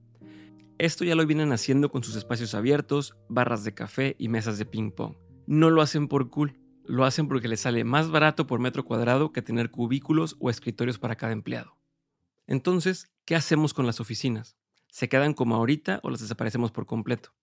Esto 0.77 1.03
ya 1.03 1.13
lo 1.13 1.25
vienen 1.25 1.51
haciendo 1.51 1.91
con 1.91 2.01
sus 2.01 2.15
espacios 2.15 2.55
abiertos, 2.55 3.17
barras 3.27 3.65
de 3.65 3.73
café 3.73 4.15
y 4.17 4.29
mesas 4.29 4.57
de 4.57 4.65
ping 4.65 4.91
pong. 4.91 5.17
No 5.45 5.69
lo 5.69 5.81
hacen 5.81 6.07
por 6.07 6.29
cool, 6.29 6.57
lo 6.85 7.03
hacen 7.03 7.27
porque 7.27 7.49
les 7.49 7.59
sale 7.59 7.83
más 7.83 8.09
barato 8.09 8.47
por 8.47 8.61
metro 8.61 8.85
cuadrado 8.85 9.33
que 9.33 9.41
tener 9.41 9.71
cubículos 9.71 10.37
o 10.39 10.49
escritorios 10.49 10.97
para 10.97 11.17
cada 11.17 11.33
empleado. 11.33 11.77
Entonces, 12.47 13.11
¿qué 13.25 13.35
hacemos 13.35 13.73
con 13.73 13.85
las 13.85 13.99
oficinas? 13.99 14.55
¿Se 14.87 15.09
quedan 15.09 15.33
como 15.33 15.55
ahorita 15.55 15.99
o 16.03 16.09
las 16.09 16.21
desaparecemos 16.21 16.71
por 16.71 16.85
completo? 16.85 17.33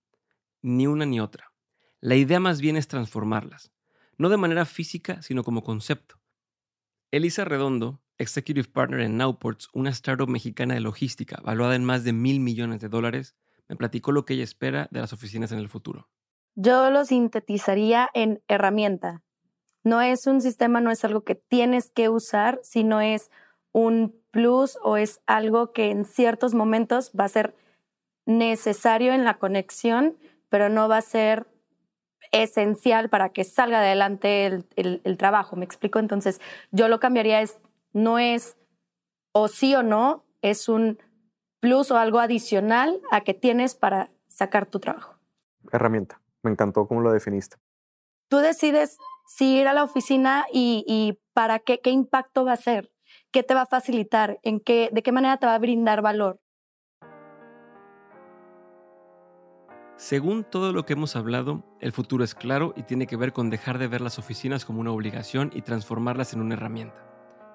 Ni 0.62 0.86
una 0.86 1.04
ni 1.04 1.20
otra. 1.20 1.52
La 2.00 2.16
idea 2.16 2.40
más 2.40 2.62
bien 2.62 2.78
es 2.78 2.88
transformarlas, 2.88 3.70
no 4.16 4.30
de 4.30 4.38
manera 4.38 4.64
física, 4.64 5.20
sino 5.20 5.44
como 5.44 5.62
concepto. 5.62 6.17
Elisa 7.10 7.46
Redondo, 7.46 8.02
Executive 8.18 8.68
Partner 8.68 9.00
en 9.00 9.16
Nowports, 9.16 9.70
una 9.72 9.88
startup 9.90 10.28
mexicana 10.28 10.74
de 10.74 10.80
logística 10.80 11.40
valuada 11.42 11.74
en 11.74 11.84
más 11.84 12.04
de 12.04 12.12
mil 12.12 12.38
millones 12.38 12.80
de 12.80 12.90
dólares, 12.90 13.34
me 13.66 13.76
platicó 13.76 14.12
lo 14.12 14.26
que 14.26 14.34
ella 14.34 14.44
espera 14.44 14.88
de 14.90 15.00
las 15.00 15.14
oficinas 15.14 15.50
en 15.52 15.58
el 15.58 15.70
futuro. 15.70 16.10
Yo 16.54 16.90
lo 16.90 17.06
sintetizaría 17.06 18.10
en 18.12 18.42
herramienta. 18.46 19.22
No 19.84 20.02
es 20.02 20.26
un 20.26 20.42
sistema, 20.42 20.82
no 20.82 20.90
es 20.90 21.02
algo 21.02 21.22
que 21.22 21.34
tienes 21.34 21.90
que 21.90 22.10
usar, 22.10 22.60
sino 22.62 23.00
es 23.00 23.30
un 23.72 24.20
plus 24.30 24.78
o 24.82 24.98
es 24.98 25.22
algo 25.26 25.72
que 25.72 25.90
en 25.90 26.04
ciertos 26.04 26.52
momentos 26.52 27.12
va 27.18 27.24
a 27.24 27.28
ser 27.30 27.54
necesario 28.26 29.14
en 29.14 29.24
la 29.24 29.38
conexión, 29.38 30.18
pero 30.50 30.68
no 30.68 30.88
va 30.88 30.98
a 30.98 31.02
ser 31.02 31.46
esencial 32.32 33.08
para 33.08 33.30
que 33.30 33.44
salga 33.44 33.80
adelante 33.80 34.46
el, 34.76 35.16
trabajo. 35.18 35.56
¿Me 35.56 35.64
explico? 35.64 35.98
Entonces, 35.98 36.40
yo 36.70 36.88
lo 36.88 37.00
cambiaría 37.00 37.40
es, 37.40 37.58
no 37.92 38.18
es 38.18 38.56
o 39.32 39.48
sí 39.48 39.74
o 39.74 39.82
no, 39.82 40.24
es 40.42 40.68
un 40.68 40.98
plus 41.60 41.90
o 41.90 41.98
algo 41.98 42.20
adicional 42.20 43.00
a 43.10 43.22
que 43.22 43.34
tienes 43.34 43.74
para 43.74 44.10
sacar 44.28 44.66
tu 44.66 44.80
trabajo. 44.80 45.16
Herramienta. 45.72 46.20
Me 46.42 46.50
encantó 46.50 46.86
cómo 46.86 47.00
lo 47.00 47.12
definiste. 47.12 47.56
Tú 48.28 48.38
decides 48.38 48.98
si 49.26 49.58
ir 49.58 49.68
a 49.68 49.74
la 49.74 49.84
oficina 49.84 50.46
y, 50.52 51.18
para 51.34 51.58
qué, 51.58 51.80
qué 51.80 51.90
impacto 51.90 52.44
va 52.44 52.52
a 52.52 52.56
ser, 52.56 52.90
qué 53.30 53.42
te 53.42 53.54
va 53.54 53.62
a 53.62 53.66
facilitar, 53.66 54.38
en 54.42 54.60
qué, 54.60 54.90
de 54.92 55.02
qué 55.02 55.12
manera 55.12 55.36
te 55.36 55.46
va 55.46 55.54
a 55.54 55.58
brindar 55.58 56.02
valor. 56.02 56.40
Según 59.98 60.44
todo 60.44 60.72
lo 60.72 60.86
que 60.86 60.92
hemos 60.92 61.16
hablado, 61.16 61.64
el 61.80 61.90
futuro 61.90 62.22
es 62.22 62.36
claro 62.36 62.72
y 62.76 62.84
tiene 62.84 63.08
que 63.08 63.16
ver 63.16 63.32
con 63.32 63.50
dejar 63.50 63.78
de 63.78 63.88
ver 63.88 64.00
las 64.00 64.20
oficinas 64.20 64.64
como 64.64 64.80
una 64.80 64.92
obligación 64.92 65.50
y 65.52 65.62
transformarlas 65.62 66.32
en 66.32 66.40
una 66.40 66.54
herramienta. 66.54 67.04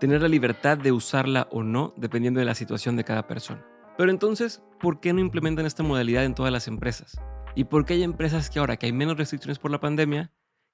Tener 0.01 0.21
la 0.21 0.27
libertad 0.27 0.77
de 0.77 0.91
usarla 0.91 1.47
o 1.51 1.63
no 1.63 1.93
dependiendo 1.95 2.41
de 2.41 2.45
la 2.45 2.53
situación 2.53 2.97
de 2.97 3.05
cada 3.05 3.27
persona. 3.27 3.65
Pero 3.97 4.11
entonces, 4.11 4.61
¿por 4.81 4.99
qué 4.99 5.13
no 5.13 5.21
implementan 5.21 5.65
esta 5.65 5.83
modalidad 5.83 6.25
en 6.25 6.35
todas 6.35 6.51
las 6.51 6.67
empresas? 6.67 7.17
¿Y 7.55 7.63
por 7.63 7.85
qué 7.85 7.93
hay 7.93 8.03
empresas 8.03 8.49
que 8.49 8.59
ahora 8.59 8.75
que 8.75 8.87
hay 8.87 8.91
menos 8.91 9.17
restricciones 9.17 9.57
por 9.57 9.71
la 9.71 9.79
pandemia, 9.79 10.29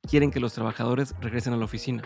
quieren 0.09 0.31
que 0.31 0.39
los 0.39 0.53
trabajadores 0.53 1.13
regresen 1.21 1.53
a 1.53 1.57
la 1.57 1.65
oficina. 1.65 2.01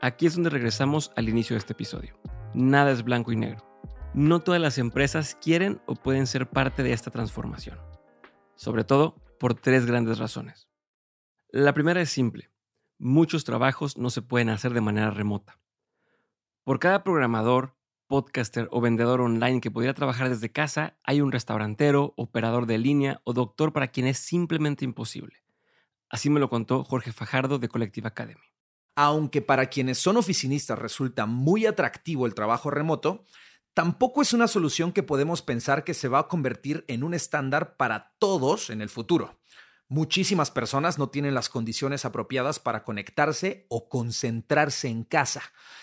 Aquí 0.00 0.24
es 0.24 0.34
donde 0.34 0.48
regresamos 0.48 1.12
al 1.14 1.28
inicio 1.28 1.54
de 1.54 1.58
este 1.58 1.74
episodio. 1.74 2.18
nada 2.54 2.90
es 2.90 3.02
blanco 3.02 3.32
y 3.32 3.36
negro. 3.36 3.66
No 4.14 4.40
todas 4.40 4.62
las 4.62 4.78
empresas 4.78 5.36
quieren 5.42 5.82
o 5.84 5.94
pueden 5.94 6.26
ser 6.26 6.48
parte 6.48 6.82
de 6.82 6.94
esta 6.94 7.10
transformación. 7.10 7.76
Sobre 8.56 8.84
todo 8.84 9.14
por 9.38 9.54
tres 9.54 9.86
grandes 9.86 10.18
razones. 10.18 10.68
La 11.50 11.72
primera 11.74 12.00
es 12.00 12.10
simple. 12.10 12.50
Muchos 12.98 13.44
trabajos 13.44 13.96
no 13.98 14.10
se 14.10 14.22
pueden 14.22 14.48
hacer 14.48 14.72
de 14.72 14.80
manera 14.80 15.10
remota. 15.10 15.60
Por 16.64 16.78
cada 16.78 17.04
programador, 17.04 17.76
podcaster 18.06 18.68
o 18.72 18.80
vendedor 18.80 19.20
online 19.20 19.60
que 19.60 19.70
pudiera 19.70 19.94
trabajar 19.94 20.28
desde 20.28 20.50
casa, 20.50 20.98
hay 21.04 21.20
un 21.20 21.32
restaurantero, 21.32 22.14
operador 22.16 22.66
de 22.66 22.78
línea 22.78 23.20
o 23.24 23.32
doctor 23.32 23.72
para 23.72 23.88
quien 23.88 24.06
es 24.06 24.18
simplemente 24.18 24.84
imposible. 24.84 25.36
Así 26.08 26.30
me 26.30 26.40
lo 26.40 26.48
contó 26.48 26.84
Jorge 26.84 27.12
Fajardo 27.12 27.58
de 27.58 27.68
Collective 27.68 28.08
Academy. 28.08 28.40
Aunque 28.94 29.42
para 29.42 29.66
quienes 29.66 29.98
son 29.98 30.16
oficinistas 30.16 30.78
resulta 30.78 31.26
muy 31.26 31.66
atractivo 31.66 32.26
el 32.26 32.34
trabajo 32.34 32.70
remoto, 32.70 33.24
tampoco 33.76 34.22
es 34.22 34.32
una 34.32 34.48
solución 34.48 34.90
que 34.90 35.02
podemos 35.02 35.42
pensar 35.42 35.84
que 35.84 35.92
se 35.92 36.08
va 36.08 36.20
a 36.20 36.28
convertir 36.28 36.86
en 36.88 37.04
un 37.04 37.12
estándar 37.12 37.76
para 37.76 38.14
todos 38.18 38.70
en 38.70 38.80
el 38.80 38.88
futuro. 38.88 39.36
Muchísimas 39.86 40.50
personas 40.50 40.96
no 40.96 41.10
tienen 41.10 41.34
las 41.34 41.50
condiciones 41.50 42.06
apropiadas 42.06 42.58
para 42.58 42.84
conectarse 42.84 43.66
o 43.68 43.90
concentrarse 43.90 44.88
en 44.88 45.04
casa. 45.04 45.42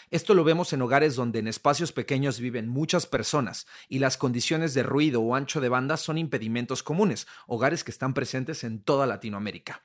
Esto 0.09 0.33
lo 0.33 0.43
vemos 0.43 0.73
en 0.73 0.81
hogares 0.81 1.15
donde 1.15 1.37
en 1.37 1.47
espacios 1.47 1.91
pequeños 1.91 2.39
viven 2.39 2.67
muchas 2.67 3.05
personas 3.05 3.67
y 3.87 3.99
las 3.99 4.17
condiciones 4.17 4.73
de 4.73 4.81
ruido 4.81 5.21
o 5.21 5.35
ancho 5.35 5.61
de 5.61 5.69
banda 5.69 5.95
son 5.97 6.17
impedimentos 6.17 6.81
comunes, 6.81 7.27
hogares 7.45 7.83
que 7.83 7.91
están 7.91 8.15
presentes 8.15 8.63
en 8.63 8.81
toda 8.81 9.05
Latinoamérica. 9.05 9.83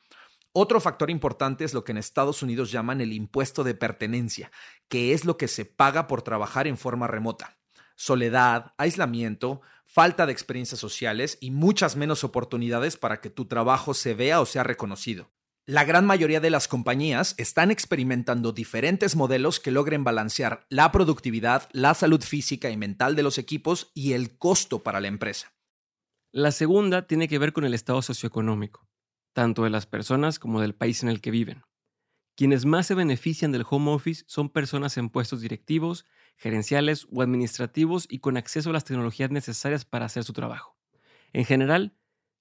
Otro 0.55 0.81
factor 0.81 1.11
importante 1.11 1.63
es 1.63 1.75
lo 1.75 1.85
que 1.85 1.93
en 1.93 1.99
Estados 1.99 2.43
Unidos 2.43 2.73
llaman 2.73 3.03
el 3.03 3.13
impuesto 3.13 3.65
de 3.65 3.75
pertenencia, 3.75 4.51
que 4.89 5.13
es 5.13 5.27
lo 5.27 5.37
que 5.37 5.47
se 5.47 5.67
paga 5.67 6.07
por 6.07 6.23
trabajar 6.23 6.67
en 6.67 6.79
forma 6.79 7.07
remota 7.07 7.58
soledad, 7.99 8.75
aislamiento, 8.79 9.61
falta 9.85 10.25
de 10.25 10.33
experiencias 10.33 10.79
sociales 10.79 11.37
y 11.41 11.51
muchas 11.51 11.97
menos 11.97 12.23
oportunidades 12.23 12.97
para 12.97 13.21
que 13.21 13.29
tu 13.29 13.47
trabajo 13.47 13.93
se 13.93 14.15
vea 14.15 14.41
o 14.41 14.47
sea 14.47 14.63
reconocido. 14.63 15.33
La 15.67 15.85
gran 15.85 16.07
mayoría 16.07 16.41
de 16.41 16.49
las 16.49 16.69
compañías 16.69 17.35
están 17.39 17.71
experimentando 17.71 18.53
diferentes 18.53 19.17
modelos 19.17 19.59
que 19.59 19.73
logren 19.73 20.05
balancear 20.05 20.65
la 20.71 20.93
productividad, 20.93 21.69
la 21.73 21.93
salud 21.93 22.23
física 22.23 22.71
y 22.71 22.77
mental 22.77 23.17
de 23.17 23.25
los 23.25 23.37
equipos 23.37 23.91
y 23.95 24.13
el 24.13 24.39
costo 24.39 24.83
para 24.83 25.01
la 25.01 25.09
empresa. 25.09 25.53
La 26.31 26.53
segunda 26.53 27.07
tiene 27.07 27.27
que 27.27 27.39
ver 27.39 27.53
con 27.53 27.65
el 27.65 27.75
estado 27.75 28.01
socioeconómico, 28.01 28.89
tanto 29.35 29.65
de 29.65 29.71
las 29.71 29.87
personas 29.87 30.39
como 30.39 30.61
del 30.61 30.75
país 30.75 31.03
en 31.03 31.09
el 31.09 31.21
que 31.21 31.33
viven. 31.33 31.65
Quienes 32.39 32.67
más 32.67 32.87
se 32.87 32.95
benefician 32.95 33.51
del 33.51 33.65
home 33.69 33.91
office 33.91 34.23
son 34.29 34.49
personas 34.49 34.97
en 34.97 35.09
puestos 35.09 35.41
directivos 35.41 36.07
gerenciales 36.37 37.09
o 37.11 37.21
administrativos 37.21 38.07
y 38.09 38.21
con 38.21 38.37
acceso 38.37 38.71
a 38.71 38.73
las 38.73 38.85
tecnologías 38.85 39.33
necesarias 39.33 39.85
para 39.85 40.07
hacer 40.07 40.23
su 40.23 40.33
trabajo. 40.33 40.79
En 41.33 41.45
general, 41.45 41.97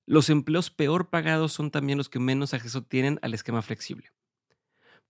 los 0.05 0.29
empleos 0.29 0.69
peor 0.69 1.09
pagados 1.09 1.51
son 1.51 1.71
también 1.71 1.97
los 1.97 2.09
que 2.09 2.19
menos 2.19 2.53
acceso 2.53 2.83
tienen 2.83 3.17
al 3.23 3.33
esquema 3.33 3.63
flexible. 3.63 4.11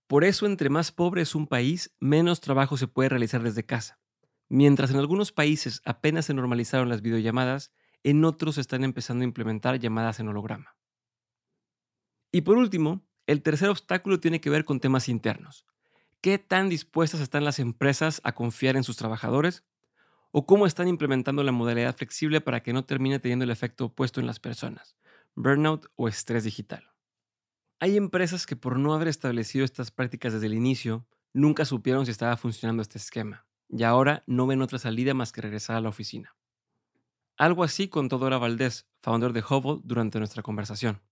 Por 0.06 0.24
eso, 0.24 0.46
entre 0.46 0.70
más 0.70 0.90
pobre 0.90 1.20
es 1.20 1.34
un 1.34 1.46
país, 1.46 1.94
menos 2.00 2.40
trabajo 2.40 2.78
se 2.78 2.88
puede 2.88 3.10
realizar 3.10 3.42
desde 3.42 3.66
casa. 3.66 4.00
Mientras 4.48 4.90
en 4.90 4.96
algunos 4.96 5.32
países 5.32 5.82
apenas 5.84 6.24
se 6.24 6.32
normalizaron 6.32 6.88
las 6.88 7.02
videollamadas, 7.02 7.74
en 8.04 8.24
otros 8.24 8.56
están 8.56 8.84
empezando 8.84 9.20
a 9.20 9.26
implementar 9.26 9.78
llamadas 9.78 10.18
en 10.18 10.28
holograma. 10.28 10.78
Y 12.32 12.40
por 12.40 12.56
último, 12.56 13.06
el 13.28 13.42
tercer 13.42 13.68
obstáculo 13.68 14.20
tiene 14.20 14.40
que 14.40 14.48
ver 14.48 14.64
con 14.64 14.80
temas 14.80 15.06
internos. 15.06 15.66
¿Qué 16.22 16.38
tan 16.38 16.70
dispuestas 16.70 17.20
están 17.20 17.44
las 17.44 17.58
empresas 17.58 18.22
a 18.24 18.34
confiar 18.34 18.74
en 18.74 18.84
sus 18.84 18.96
trabajadores? 18.96 19.64
¿O 20.30 20.46
cómo 20.46 20.66
están 20.66 20.88
implementando 20.88 21.42
la 21.42 21.52
modalidad 21.52 21.94
flexible 21.94 22.40
para 22.40 22.62
que 22.62 22.72
no 22.72 22.86
termine 22.86 23.18
teniendo 23.18 23.44
el 23.44 23.50
efecto 23.50 23.84
opuesto 23.84 24.18
en 24.18 24.26
las 24.26 24.40
personas? 24.40 24.96
Burnout 25.34 25.88
o 25.96 26.08
estrés 26.08 26.42
digital. 26.42 26.90
Hay 27.80 27.98
empresas 27.98 28.46
que 28.46 28.56
por 28.56 28.78
no 28.78 28.94
haber 28.94 29.08
establecido 29.08 29.62
estas 29.62 29.90
prácticas 29.90 30.32
desde 30.32 30.46
el 30.46 30.54
inicio, 30.54 31.06
nunca 31.34 31.66
supieron 31.66 32.06
si 32.06 32.12
estaba 32.12 32.38
funcionando 32.38 32.80
este 32.80 32.96
esquema, 32.96 33.46
y 33.68 33.82
ahora 33.82 34.24
no 34.26 34.46
ven 34.46 34.62
otra 34.62 34.78
salida 34.78 35.12
más 35.12 35.32
que 35.32 35.42
regresar 35.42 35.76
a 35.76 35.82
la 35.82 35.90
oficina. 35.90 36.34
Algo 37.36 37.62
así 37.62 37.88
contó 37.88 38.16
Dora 38.16 38.38
Valdés, 38.38 38.88
founder 39.02 39.34
de 39.34 39.44
Hubble, 39.46 39.82
durante 39.84 40.18
nuestra 40.18 40.42
conversación. 40.42 41.02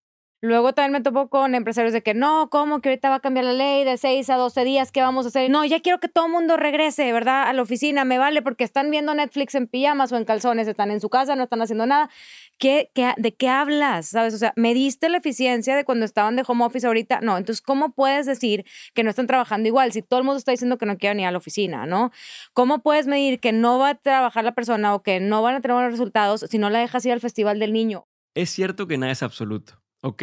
Luego 0.46 0.72
también 0.72 0.92
me 0.92 1.00
topo 1.00 1.28
con 1.28 1.56
empresarios 1.56 1.92
de 1.92 2.02
que 2.02 2.14
no, 2.14 2.48
¿cómo? 2.50 2.80
Que 2.80 2.90
ahorita 2.90 3.10
va 3.10 3.16
a 3.16 3.20
cambiar 3.20 3.46
la 3.46 3.52
ley 3.52 3.82
de 3.82 3.96
6 3.96 4.30
a 4.30 4.36
12 4.36 4.64
días, 4.64 4.92
¿qué 4.92 5.00
vamos 5.00 5.24
a 5.24 5.28
hacer? 5.28 5.50
No, 5.50 5.64
ya 5.64 5.80
quiero 5.80 5.98
que 5.98 6.08
todo 6.08 6.26
el 6.26 6.32
mundo 6.32 6.56
regrese, 6.56 7.12
¿verdad? 7.12 7.48
A 7.48 7.52
la 7.52 7.62
oficina, 7.62 8.04
me 8.04 8.16
vale 8.16 8.42
porque 8.42 8.62
están 8.62 8.92
viendo 8.92 9.12
Netflix 9.12 9.56
en 9.56 9.66
pijamas 9.66 10.12
o 10.12 10.16
en 10.16 10.24
calzones, 10.24 10.68
están 10.68 10.92
en 10.92 11.00
su 11.00 11.08
casa, 11.08 11.34
no 11.34 11.42
están 11.42 11.62
haciendo 11.62 11.84
nada. 11.86 12.10
¿Qué, 12.58 12.90
qué, 12.94 13.12
de 13.16 13.34
qué 13.34 13.48
hablas? 13.48 14.06
¿Sabes? 14.06 14.34
O 14.34 14.38
sea, 14.38 14.52
¿me 14.54 14.72
diste 14.72 15.08
la 15.08 15.18
eficiencia 15.18 15.74
de 15.74 15.84
cuando 15.84 16.04
estaban 16.04 16.36
de 16.36 16.44
home 16.46 16.64
office 16.64 16.86
ahorita? 16.86 17.20
No, 17.22 17.36
entonces, 17.38 17.60
¿cómo 17.60 17.92
puedes 17.92 18.26
decir 18.26 18.64
que 18.94 19.02
no 19.02 19.10
están 19.10 19.26
trabajando 19.26 19.66
igual 19.66 19.90
si 19.90 20.02
todo 20.02 20.20
el 20.20 20.24
mundo 20.24 20.38
está 20.38 20.52
diciendo 20.52 20.78
que 20.78 20.86
no 20.86 20.96
quieren 20.96 21.18
ir 21.18 21.26
a 21.26 21.32
la 21.32 21.38
oficina, 21.38 21.86
¿no? 21.86 22.12
¿Cómo 22.52 22.84
puedes 22.84 23.08
medir 23.08 23.40
que 23.40 23.50
no 23.50 23.80
va 23.80 23.90
a 23.90 23.94
trabajar 23.96 24.44
la 24.44 24.54
persona 24.54 24.94
o 24.94 25.02
que 25.02 25.18
no 25.18 25.42
van 25.42 25.56
a 25.56 25.60
tener 25.60 25.74
buenos 25.74 25.92
resultados 25.92 26.46
si 26.48 26.58
no 26.58 26.70
la 26.70 26.78
dejas 26.78 27.04
ir 27.04 27.12
al 27.12 27.20
festival 27.20 27.58
del 27.58 27.72
niño? 27.72 28.06
Es 28.34 28.50
cierto 28.50 28.86
que 28.86 28.96
nada 28.96 29.10
es 29.10 29.24
absoluto. 29.24 29.82
Ok, 30.08 30.22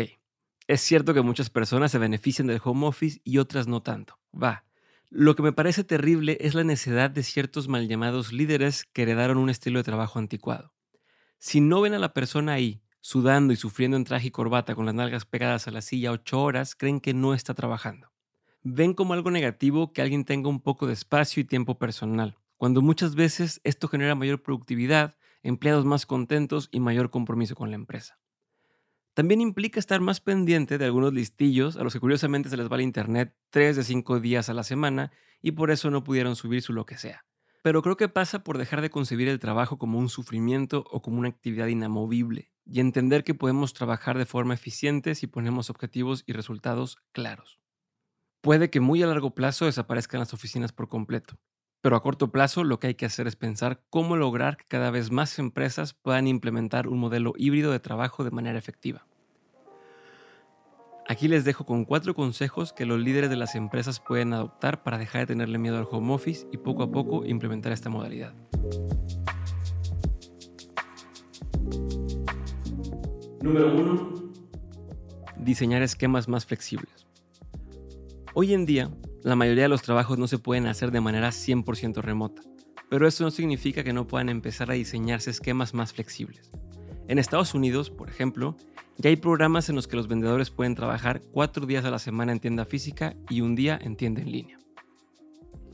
es 0.65 0.79
cierto 0.79 1.13
que 1.13 1.23
muchas 1.23 1.49
personas 1.49 1.91
se 1.91 1.97
benefician 1.97 2.47
del 2.47 2.61
home 2.63 2.87
office 2.87 3.19
y 3.25 3.39
otras 3.39 3.67
no 3.67 3.81
tanto. 3.81 4.17
Va. 4.33 4.63
Lo 5.09 5.35
que 5.35 5.43
me 5.43 5.51
parece 5.51 5.83
terrible 5.83 6.37
es 6.39 6.55
la 6.55 6.63
necedad 6.63 7.09
de 7.09 7.21
ciertos 7.21 7.67
mal 7.67 7.85
llamados 7.89 8.31
líderes 8.31 8.85
que 8.93 9.01
heredaron 9.01 9.37
un 9.37 9.49
estilo 9.49 9.79
de 9.79 9.83
trabajo 9.83 10.19
anticuado. 10.19 10.73
Si 11.37 11.59
no 11.59 11.81
ven 11.81 11.93
a 11.93 11.99
la 11.99 12.13
persona 12.13 12.53
ahí, 12.53 12.81
sudando 13.01 13.51
y 13.51 13.57
sufriendo 13.57 13.97
en 13.97 14.05
traje 14.05 14.27
y 14.27 14.31
corbata 14.31 14.73
con 14.73 14.85
las 14.85 14.95
nalgas 14.95 15.25
pegadas 15.25 15.67
a 15.67 15.71
la 15.71 15.81
silla 15.81 16.13
ocho 16.13 16.41
horas, 16.41 16.75
creen 16.75 17.01
que 17.01 17.13
no 17.13 17.33
está 17.33 17.53
trabajando. 17.53 18.09
Ven 18.61 18.93
como 18.93 19.13
algo 19.13 19.31
negativo 19.31 19.91
que 19.91 20.01
alguien 20.01 20.23
tenga 20.23 20.47
un 20.47 20.61
poco 20.61 20.87
de 20.87 20.93
espacio 20.93 21.41
y 21.41 21.43
tiempo 21.43 21.77
personal, 21.77 22.37
cuando 22.55 22.81
muchas 22.81 23.15
veces 23.15 23.59
esto 23.65 23.89
genera 23.89 24.15
mayor 24.15 24.41
productividad, 24.41 25.17
empleados 25.41 25.83
más 25.83 26.05
contentos 26.05 26.69
y 26.71 26.79
mayor 26.79 27.09
compromiso 27.09 27.53
con 27.53 27.69
la 27.69 27.75
empresa. 27.75 28.22
También 29.13 29.41
implica 29.41 29.79
estar 29.79 30.01
más 30.01 30.21
pendiente 30.21 30.79
de 30.79 30.85
algunos 30.85 31.13
listillos 31.13 31.77
a 31.77 31.83
los 31.83 31.93
que 31.93 31.99
curiosamente 31.99 32.49
se 32.49 32.57
les 32.57 32.71
va 32.71 32.77
el 32.77 32.81
internet 32.81 33.35
tres 33.51 33.75
de 33.75 33.83
cinco 33.83 34.19
días 34.19 34.49
a 34.49 34.55
la 34.55 34.63
semana 34.63 35.11
y 35.39 35.51
por 35.51 35.69
eso 35.69 35.91
no 35.91 36.03
pudieron 36.03 36.35
subir 36.35 36.63
su 36.63 36.73
lo 36.73 36.87
que 36.87 36.97
sea. 36.97 37.23
Pero 37.61 37.83
creo 37.83 37.95
que 37.95 38.09
pasa 38.09 38.43
por 38.43 38.57
dejar 38.57 38.81
de 38.81 38.89
concebir 38.89 39.27
el 39.29 39.39
trabajo 39.39 39.77
como 39.77 39.99
un 39.99 40.09
sufrimiento 40.09 40.85
o 40.89 41.01
como 41.03 41.19
una 41.19 41.29
actividad 41.29 41.67
inamovible 41.67 42.51
y 42.65 42.79
entender 42.79 43.23
que 43.23 43.35
podemos 43.35 43.73
trabajar 43.73 44.17
de 44.17 44.25
forma 44.25 44.55
eficiente 44.55 45.13
si 45.13 45.27
ponemos 45.27 45.69
objetivos 45.69 46.23
y 46.25 46.33
resultados 46.33 46.97
claros. 47.11 47.59
Puede 48.41 48.69
que 48.69 48.79
muy 48.79 49.03
a 49.03 49.07
largo 49.07 49.35
plazo 49.35 49.65
desaparezcan 49.65 50.19
las 50.19 50.33
oficinas 50.33 50.73
por 50.73 50.89
completo, 50.89 51.37
pero 51.83 51.97
a 51.97 52.01
corto 52.01 52.31
plazo 52.31 52.63
lo 52.63 52.79
que 52.79 52.87
hay 52.87 52.95
que 52.95 53.05
hacer 53.05 53.27
es 53.27 53.35
pensar 53.35 53.81
cómo 53.89 54.15
lograr 54.15 54.55
que 54.55 54.63
cada 54.63 54.89
vez 54.89 55.11
más 55.11 55.37
empresas 55.37 55.93
puedan 55.93 56.27
implementar 56.27 56.87
un 56.87 56.97
modelo 56.97 57.33
híbrido 57.35 57.73
de 57.73 57.81
trabajo 57.81 58.23
de 58.23 58.31
manera 58.31 58.57
efectiva. 58.57 59.05
Aquí 61.09 61.27
les 61.27 61.43
dejo 61.43 61.65
con 61.65 61.83
cuatro 61.83 62.15
consejos 62.15 62.71
que 62.71 62.85
los 62.85 63.01
líderes 63.01 63.29
de 63.29 63.35
las 63.35 63.55
empresas 63.55 63.99
pueden 63.99 64.31
adoptar 64.31 64.81
para 64.81 64.97
dejar 64.97 65.23
de 65.23 65.27
tenerle 65.27 65.57
miedo 65.57 65.77
al 65.77 65.85
home 65.91 66.13
office 66.13 66.47
y 66.53 66.57
poco 66.57 66.83
a 66.83 66.89
poco 66.89 67.25
implementar 67.25 67.73
esta 67.73 67.89
modalidad. 67.89 68.33
Número 73.41 73.75
1. 73.75 74.13
Diseñar 75.35 75.81
esquemas 75.81 76.29
más 76.29 76.45
flexibles. 76.45 77.05
Hoy 78.33 78.53
en 78.53 78.65
día, 78.65 78.89
la 79.23 79.35
mayoría 79.35 79.63
de 79.63 79.69
los 79.69 79.81
trabajos 79.81 80.17
no 80.17 80.27
se 80.27 80.37
pueden 80.37 80.67
hacer 80.67 80.91
de 80.91 81.01
manera 81.01 81.29
100% 81.29 82.01
remota, 82.01 82.41
pero 82.89 83.07
eso 83.07 83.23
no 83.23 83.31
significa 83.31 83.83
que 83.83 83.93
no 83.93 84.05
puedan 84.05 84.29
empezar 84.29 84.69
a 84.69 84.75
diseñarse 84.75 85.29
esquemas 85.29 85.73
más 85.73 85.93
flexibles. 85.93 86.51
En 87.07 87.19
Estados 87.19 87.53
Unidos, 87.53 87.89
por 87.89 88.09
ejemplo, 88.09 88.57
ya 88.97 89.09
hay 89.09 89.15
programas 89.15 89.69
en 89.69 89.75
los 89.75 89.87
que 89.87 89.95
los 89.95 90.07
vendedores 90.07 90.49
pueden 90.49 90.75
trabajar 90.75 91.21
cuatro 91.31 91.65
días 91.65 91.85
a 91.85 91.91
la 91.91 91.99
semana 91.99 92.31
en 92.31 92.39
tienda 92.39 92.65
física 92.65 93.15
y 93.29 93.41
un 93.41 93.55
día 93.55 93.79
en 93.81 93.95
tienda 93.95 94.21
en 94.21 94.31
línea. 94.31 94.59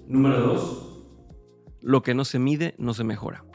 Número 0.08 0.40
2. 0.40 1.00
Lo 1.82 2.02
que 2.02 2.14
no 2.14 2.26
se 2.26 2.40
mide 2.40 2.76
no 2.78 2.94
se 2.94 3.04
mejora. 3.04 3.46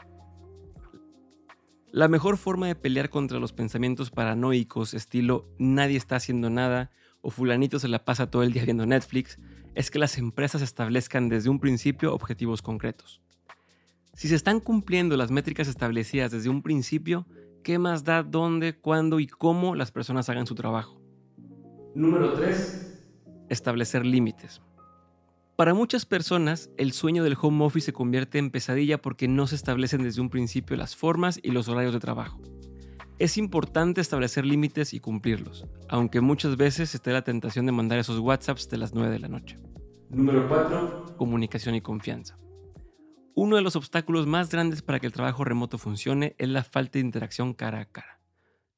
La 1.91 2.09
mejor 2.09 2.37
forma 2.37 2.67
de 2.67 2.75
pelear 2.75 3.09
contra 3.09 3.39
los 3.39 3.53
pensamientos 3.53 4.11
paranoicos 4.11 4.93
estilo 4.93 5.47
nadie 5.57 5.95
está 5.95 6.17
haciendo 6.17 6.49
nada 6.49 6.91
o 7.21 7.29
fulanito 7.31 7.79
se 7.79 7.87
la 7.87 8.03
pasa 8.03 8.29
todo 8.29 8.43
el 8.43 8.51
día 8.51 8.65
viendo 8.65 8.85
Netflix 8.85 9.39
es 9.75 9.91
que 9.91 9.99
las 9.99 10.17
empresas 10.17 10.61
establezcan 10.61 11.29
desde 11.29 11.49
un 11.49 11.59
principio 11.59 12.13
objetivos 12.13 12.61
concretos. 12.61 13.21
Si 14.13 14.29
se 14.29 14.35
están 14.35 14.61
cumpliendo 14.61 15.17
las 15.17 15.29
métricas 15.29 15.67
establecidas 15.67 16.31
desde 16.31 16.49
un 16.49 16.61
principio, 16.61 17.27
¿qué 17.63 17.77
más 17.77 18.05
da 18.05 18.23
dónde, 18.23 18.77
cuándo 18.77 19.19
y 19.19 19.27
cómo 19.27 19.75
las 19.75 19.91
personas 19.91 20.29
hagan 20.29 20.47
su 20.47 20.55
trabajo? 20.55 21.01
Número 21.93 22.33
3. 22.33 23.03
Establecer 23.49 24.05
límites. 24.05 24.61
Para 25.57 25.73
muchas 25.73 26.05
personas, 26.05 26.69
el 26.77 26.91
sueño 26.93 27.23
del 27.23 27.37
home 27.39 27.63
office 27.65 27.87
se 27.87 27.93
convierte 27.93 28.37
en 28.37 28.51
pesadilla 28.51 29.01
porque 29.01 29.27
no 29.27 29.47
se 29.47 29.55
establecen 29.55 30.03
desde 30.03 30.21
un 30.21 30.29
principio 30.29 30.75
las 30.77 30.95
formas 30.95 31.39
y 31.43 31.51
los 31.51 31.67
horarios 31.67 31.93
de 31.93 31.99
trabajo. 31.99 32.41
Es 33.17 33.37
importante 33.37 34.01
establecer 34.01 34.45
límites 34.45 34.93
y 34.93 34.99
cumplirlos, 34.99 35.65
aunque 35.87 36.19
muchas 36.19 36.57
veces 36.57 36.93
esté 36.93 37.13
la 37.13 37.23
tentación 37.23 37.65
de 37.65 37.71
mandar 37.71 37.97
esos 37.97 38.19
WhatsApps 38.19 38.69
de 38.69 38.77
las 38.77 38.93
9 38.93 39.09
de 39.09 39.19
la 39.19 39.29
noche. 39.29 39.57
Número 40.09 40.47
4. 40.47 41.15
Comunicación 41.17 41.75
y 41.75 41.81
confianza. 41.81 42.37
Uno 43.33 43.55
de 43.55 43.61
los 43.61 43.75
obstáculos 43.75 44.27
más 44.27 44.49
grandes 44.49 44.81
para 44.81 44.99
que 44.99 45.07
el 45.07 45.13
trabajo 45.13 45.45
remoto 45.45 45.77
funcione 45.77 46.35
es 46.37 46.49
la 46.49 46.63
falta 46.63 46.93
de 46.93 47.05
interacción 47.05 47.53
cara 47.53 47.79
a 47.79 47.85
cara. 47.85 48.19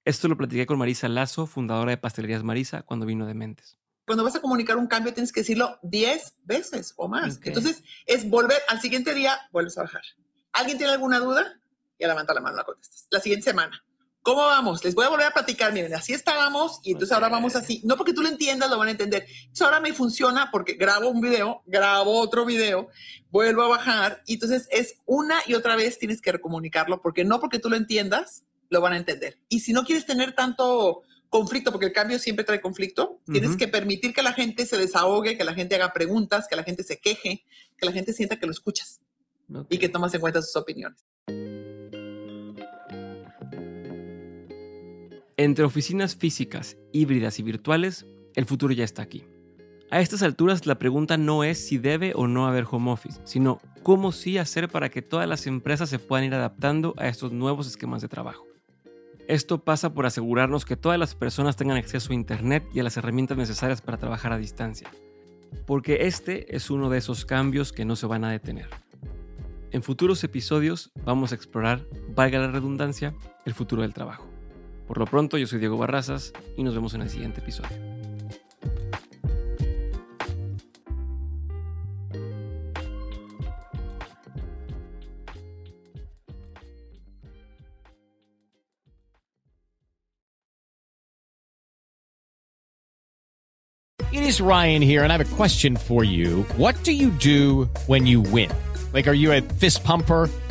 Esto 0.06 0.28
lo 0.28 0.38
platiqué 0.38 0.68
con 0.68 0.78
Marisa 0.78 1.08
Lazo, 1.08 1.48
fundadora 1.48 1.92
de 1.92 1.98
Pastelerías 1.98 2.44
Marisa, 2.44 2.84
cuando 2.84 3.06
vino 3.06 3.26
de 3.26 3.34
Mentes 3.34 3.78
cuando 4.08 4.24
vas 4.24 4.38
a 4.38 4.42
comunicar 4.42 4.78
un 4.78 4.88
cambio 4.88 5.14
tienes 5.14 5.34
que 5.34 5.42
decirlo 5.42 5.80
10 5.84 6.38
veces 6.46 6.94
o 6.96 7.10
más. 7.10 7.42
Entonces, 7.44 7.84
es 8.06 8.28
volver 8.30 8.58
al 8.70 8.80
siguiente 8.80 9.14
día, 9.14 9.38
vuelves 9.52 9.78
a 9.78 9.82
bajar. 9.82 10.02
¿Alguien 10.54 10.78
tiene 10.78 10.94
alguna 10.94 11.20
duda? 11.20 11.60
Ya 12.00 12.08
levanta 12.08 12.34
la 12.34 12.40
mano, 12.40 12.56
la 12.56 12.64
contestas. 12.64 13.06
La 13.12 13.20
siguiente 13.20 13.44
semana. 13.44 13.84
¿Cómo 14.22 14.42
vamos? 14.42 14.84
Les 14.84 14.94
voy 14.94 15.06
a 15.06 15.10
volver 15.10 15.28
a 15.28 15.32
platicar. 15.32 15.72
Miren, 15.72 15.94
así 15.94 16.14
estábamos 16.14 16.80
y 16.84 16.92
entonces 16.92 17.14
ahora 17.14 17.30
vamos 17.30 17.56
así. 17.56 17.82
No 17.86 17.96
porque 17.96 18.14
tú 18.14 18.22
lo 18.22 18.28
entiendas, 18.28 18.70
lo 18.70 18.78
van 18.78 18.90
a 18.90 18.92
entender. 18.92 19.26
Eso 19.52 19.66
ahora 19.66 19.80
me 19.80 19.94
funciona 19.94 20.50
porque 20.52 20.74
grabo 20.74 21.10
un 21.10 21.22
video, 21.22 21.64
grabo 21.66 22.20
otro 22.20 22.46
video, 22.46 22.90
vuelvo 23.30 23.64
a 23.64 23.70
bajar 23.70 24.22
y 24.26 24.34
entonces 24.34 24.68
es 24.72 24.96
una 25.06 25.40
y 25.46 25.54
otra 25.54 25.76
vez 25.76 25.98
tienes 25.98 26.22
que 26.22 26.32
recomunicarlo 26.32 27.02
porque 27.02 27.24
no 27.24 27.40
porque 27.40 27.60
tú 27.60 27.70
lo 27.70 27.78
entiendas, 27.78 28.44
lo 28.70 28.82
van 28.82 28.94
a 28.94 28.98
entender. 28.98 29.40
Y 29.48 29.62
si 29.62 29.72
no 29.72 29.86
quieres 29.86 30.06
tener 30.06 30.34
tanto 30.34 31.04
conflicto, 31.30 31.72
porque 31.72 31.88
el 31.88 31.94
cambio 31.94 32.20
siempre 32.20 32.46
trae 32.46 32.62
conflicto. 32.62 33.20
Tienes 33.26 33.56
que 33.58 33.68
permitir 33.68 34.14
que 34.14 34.22
la 34.22 34.34
gente 34.34 34.66
se 34.66 34.78
desahogue, 34.78 35.38
que 35.38 35.44
la 35.44 35.54
gente 35.54 35.76
haga 35.76 35.94
preguntas, 35.94 36.48
que 36.48 36.56
la 36.56 36.64
gente 36.64 36.84
se 36.84 37.00
queje, 37.00 37.46
que 37.78 37.86
la 37.86 37.92
gente 37.92 38.14
sienta 38.14 38.40
que 38.40 38.46
lo 38.46 38.52
escuchas 38.52 39.02
y 39.70 39.78
que 39.78 39.90
tomas 39.90 40.14
en 40.14 40.22
cuenta 40.22 40.42
sus 40.42 40.56
opiniones. 40.56 41.06
Entre 45.40 45.64
oficinas 45.64 46.16
físicas, 46.16 46.78
híbridas 46.92 47.38
y 47.38 47.44
virtuales, 47.44 48.08
el 48.34 48.48
futuro 48.48 48.74
ya 48.74 48.84
está 48.84 49.04
aquí. 49.04 49.24
A 49.92 50.02
estas 50.02 50.24
alturas 50.24 50.66
la 50.66 50.80
pregunta 50.80 51.16
no 51.16 51.44
es 51.44 51.64
si 51.64 51.78
debe 51.78 52.14
o 52.16 52.26
no 52.26 52.48
haber 52.48 52.66
home 52.68 52.90
office, 52.90 53.22
sino 53.24 53.62
cómo 53.84 54.12
sí 54.12 54.40
hacer 54.40 54.68
para 54.68 54.90
que 54.90 55.04
todas 55.04 55.30
las 55.30 55.46
empresas 55.46 55.92
se 55.92 56.00
puedan 56.00 56.26
ir 56.26 56.34
adaptando 56.34 56.96
a 56.98 57.08
estos 57.08 57.34
nuevos 57.34 57.68
esquemas 57.68 58.02
de 58.02 58.08
trabajo. 58.08 58.48
Esto 59.28 59.64
pasa 59.64 59.94
por 59.94 60.08
asegurarnos 60.08 60.66
que 60.66 60.76
todas 60.76 60.98
las 60.98 61.14
personas 61.14 61.56
tengan 61.56 61.78
acceso 61.78 62.14
a 62.14 62.16
Internet 62.16 62.68
y 62.74 62.80
a 62.80 62.84
las 62.84 62.98
herramientas 62.98 63.38
necesarias 63.38 63.84
para 63.84 64.00
trabajar 64.00 64.34
a 64.34 64.40
distancia, 64.40 64.90
porque 65.68 66.08
este 66.08 66.56
es 66.56 66.72
uno 66.72 66.90
de 66.90 66.98
esos 66.98 67.26
cambios 67.26 67.72
que 67.72 67.86
no 67.86 67.96
se 67.96 68.08
van 68.08 68.24
a 68.24 68.32
detener. 68.32 68.70
En 69.70 69.84
futuros 69.84 70.24
episodios 70.24 70.92
vamos 71.06 71.32
a 71.32 71.36
explorar, 71.36 71.86
valga 72.16 72.40
la 72.40 72.48
redundancia, 72.48 73.14
el 73.46 73.54
futuro 73.54 73.84
del 73.84 73.94
trabajo. 73.94 74.37
Por 74.88 74.98
lo 75.00 75.06
pronto, 75.06 75.38
yo 75.38 75.48
soy 75.48 75.60
Diego 75.60 75.78
Barrazas 75.78 76.34
y 76.56 76.64
nos 76.64 76.74
vemos 76.74 76.94
en 76.94 77.02
el 77.02 77.10
siguiente 77.10 77.42
episodio. 77.42 77.70
It 94.14 94.24
is 94.24 94.42
Ryan 94.42 94.82
here, 94.82 95.04
and 95.04 95.12
I 95.12 95.18
have 95.18 95.34
a 95.34 95.36
question 95.36 95.76
for 95.76 96.04
you. 96.04 96.44
What 96.56 96.82
do 96.84 96.92
you 96.94 97.12
do 97.12 97.66
when 97.88 98.08
you 98.08 98.22
win? 98.22 98.50
Like, 98.94 99.08
are 99.08 99.14
you 99.14 99.34
a 99.34 99.42
fist 99.42 99.84
pumper? 99.84 100.30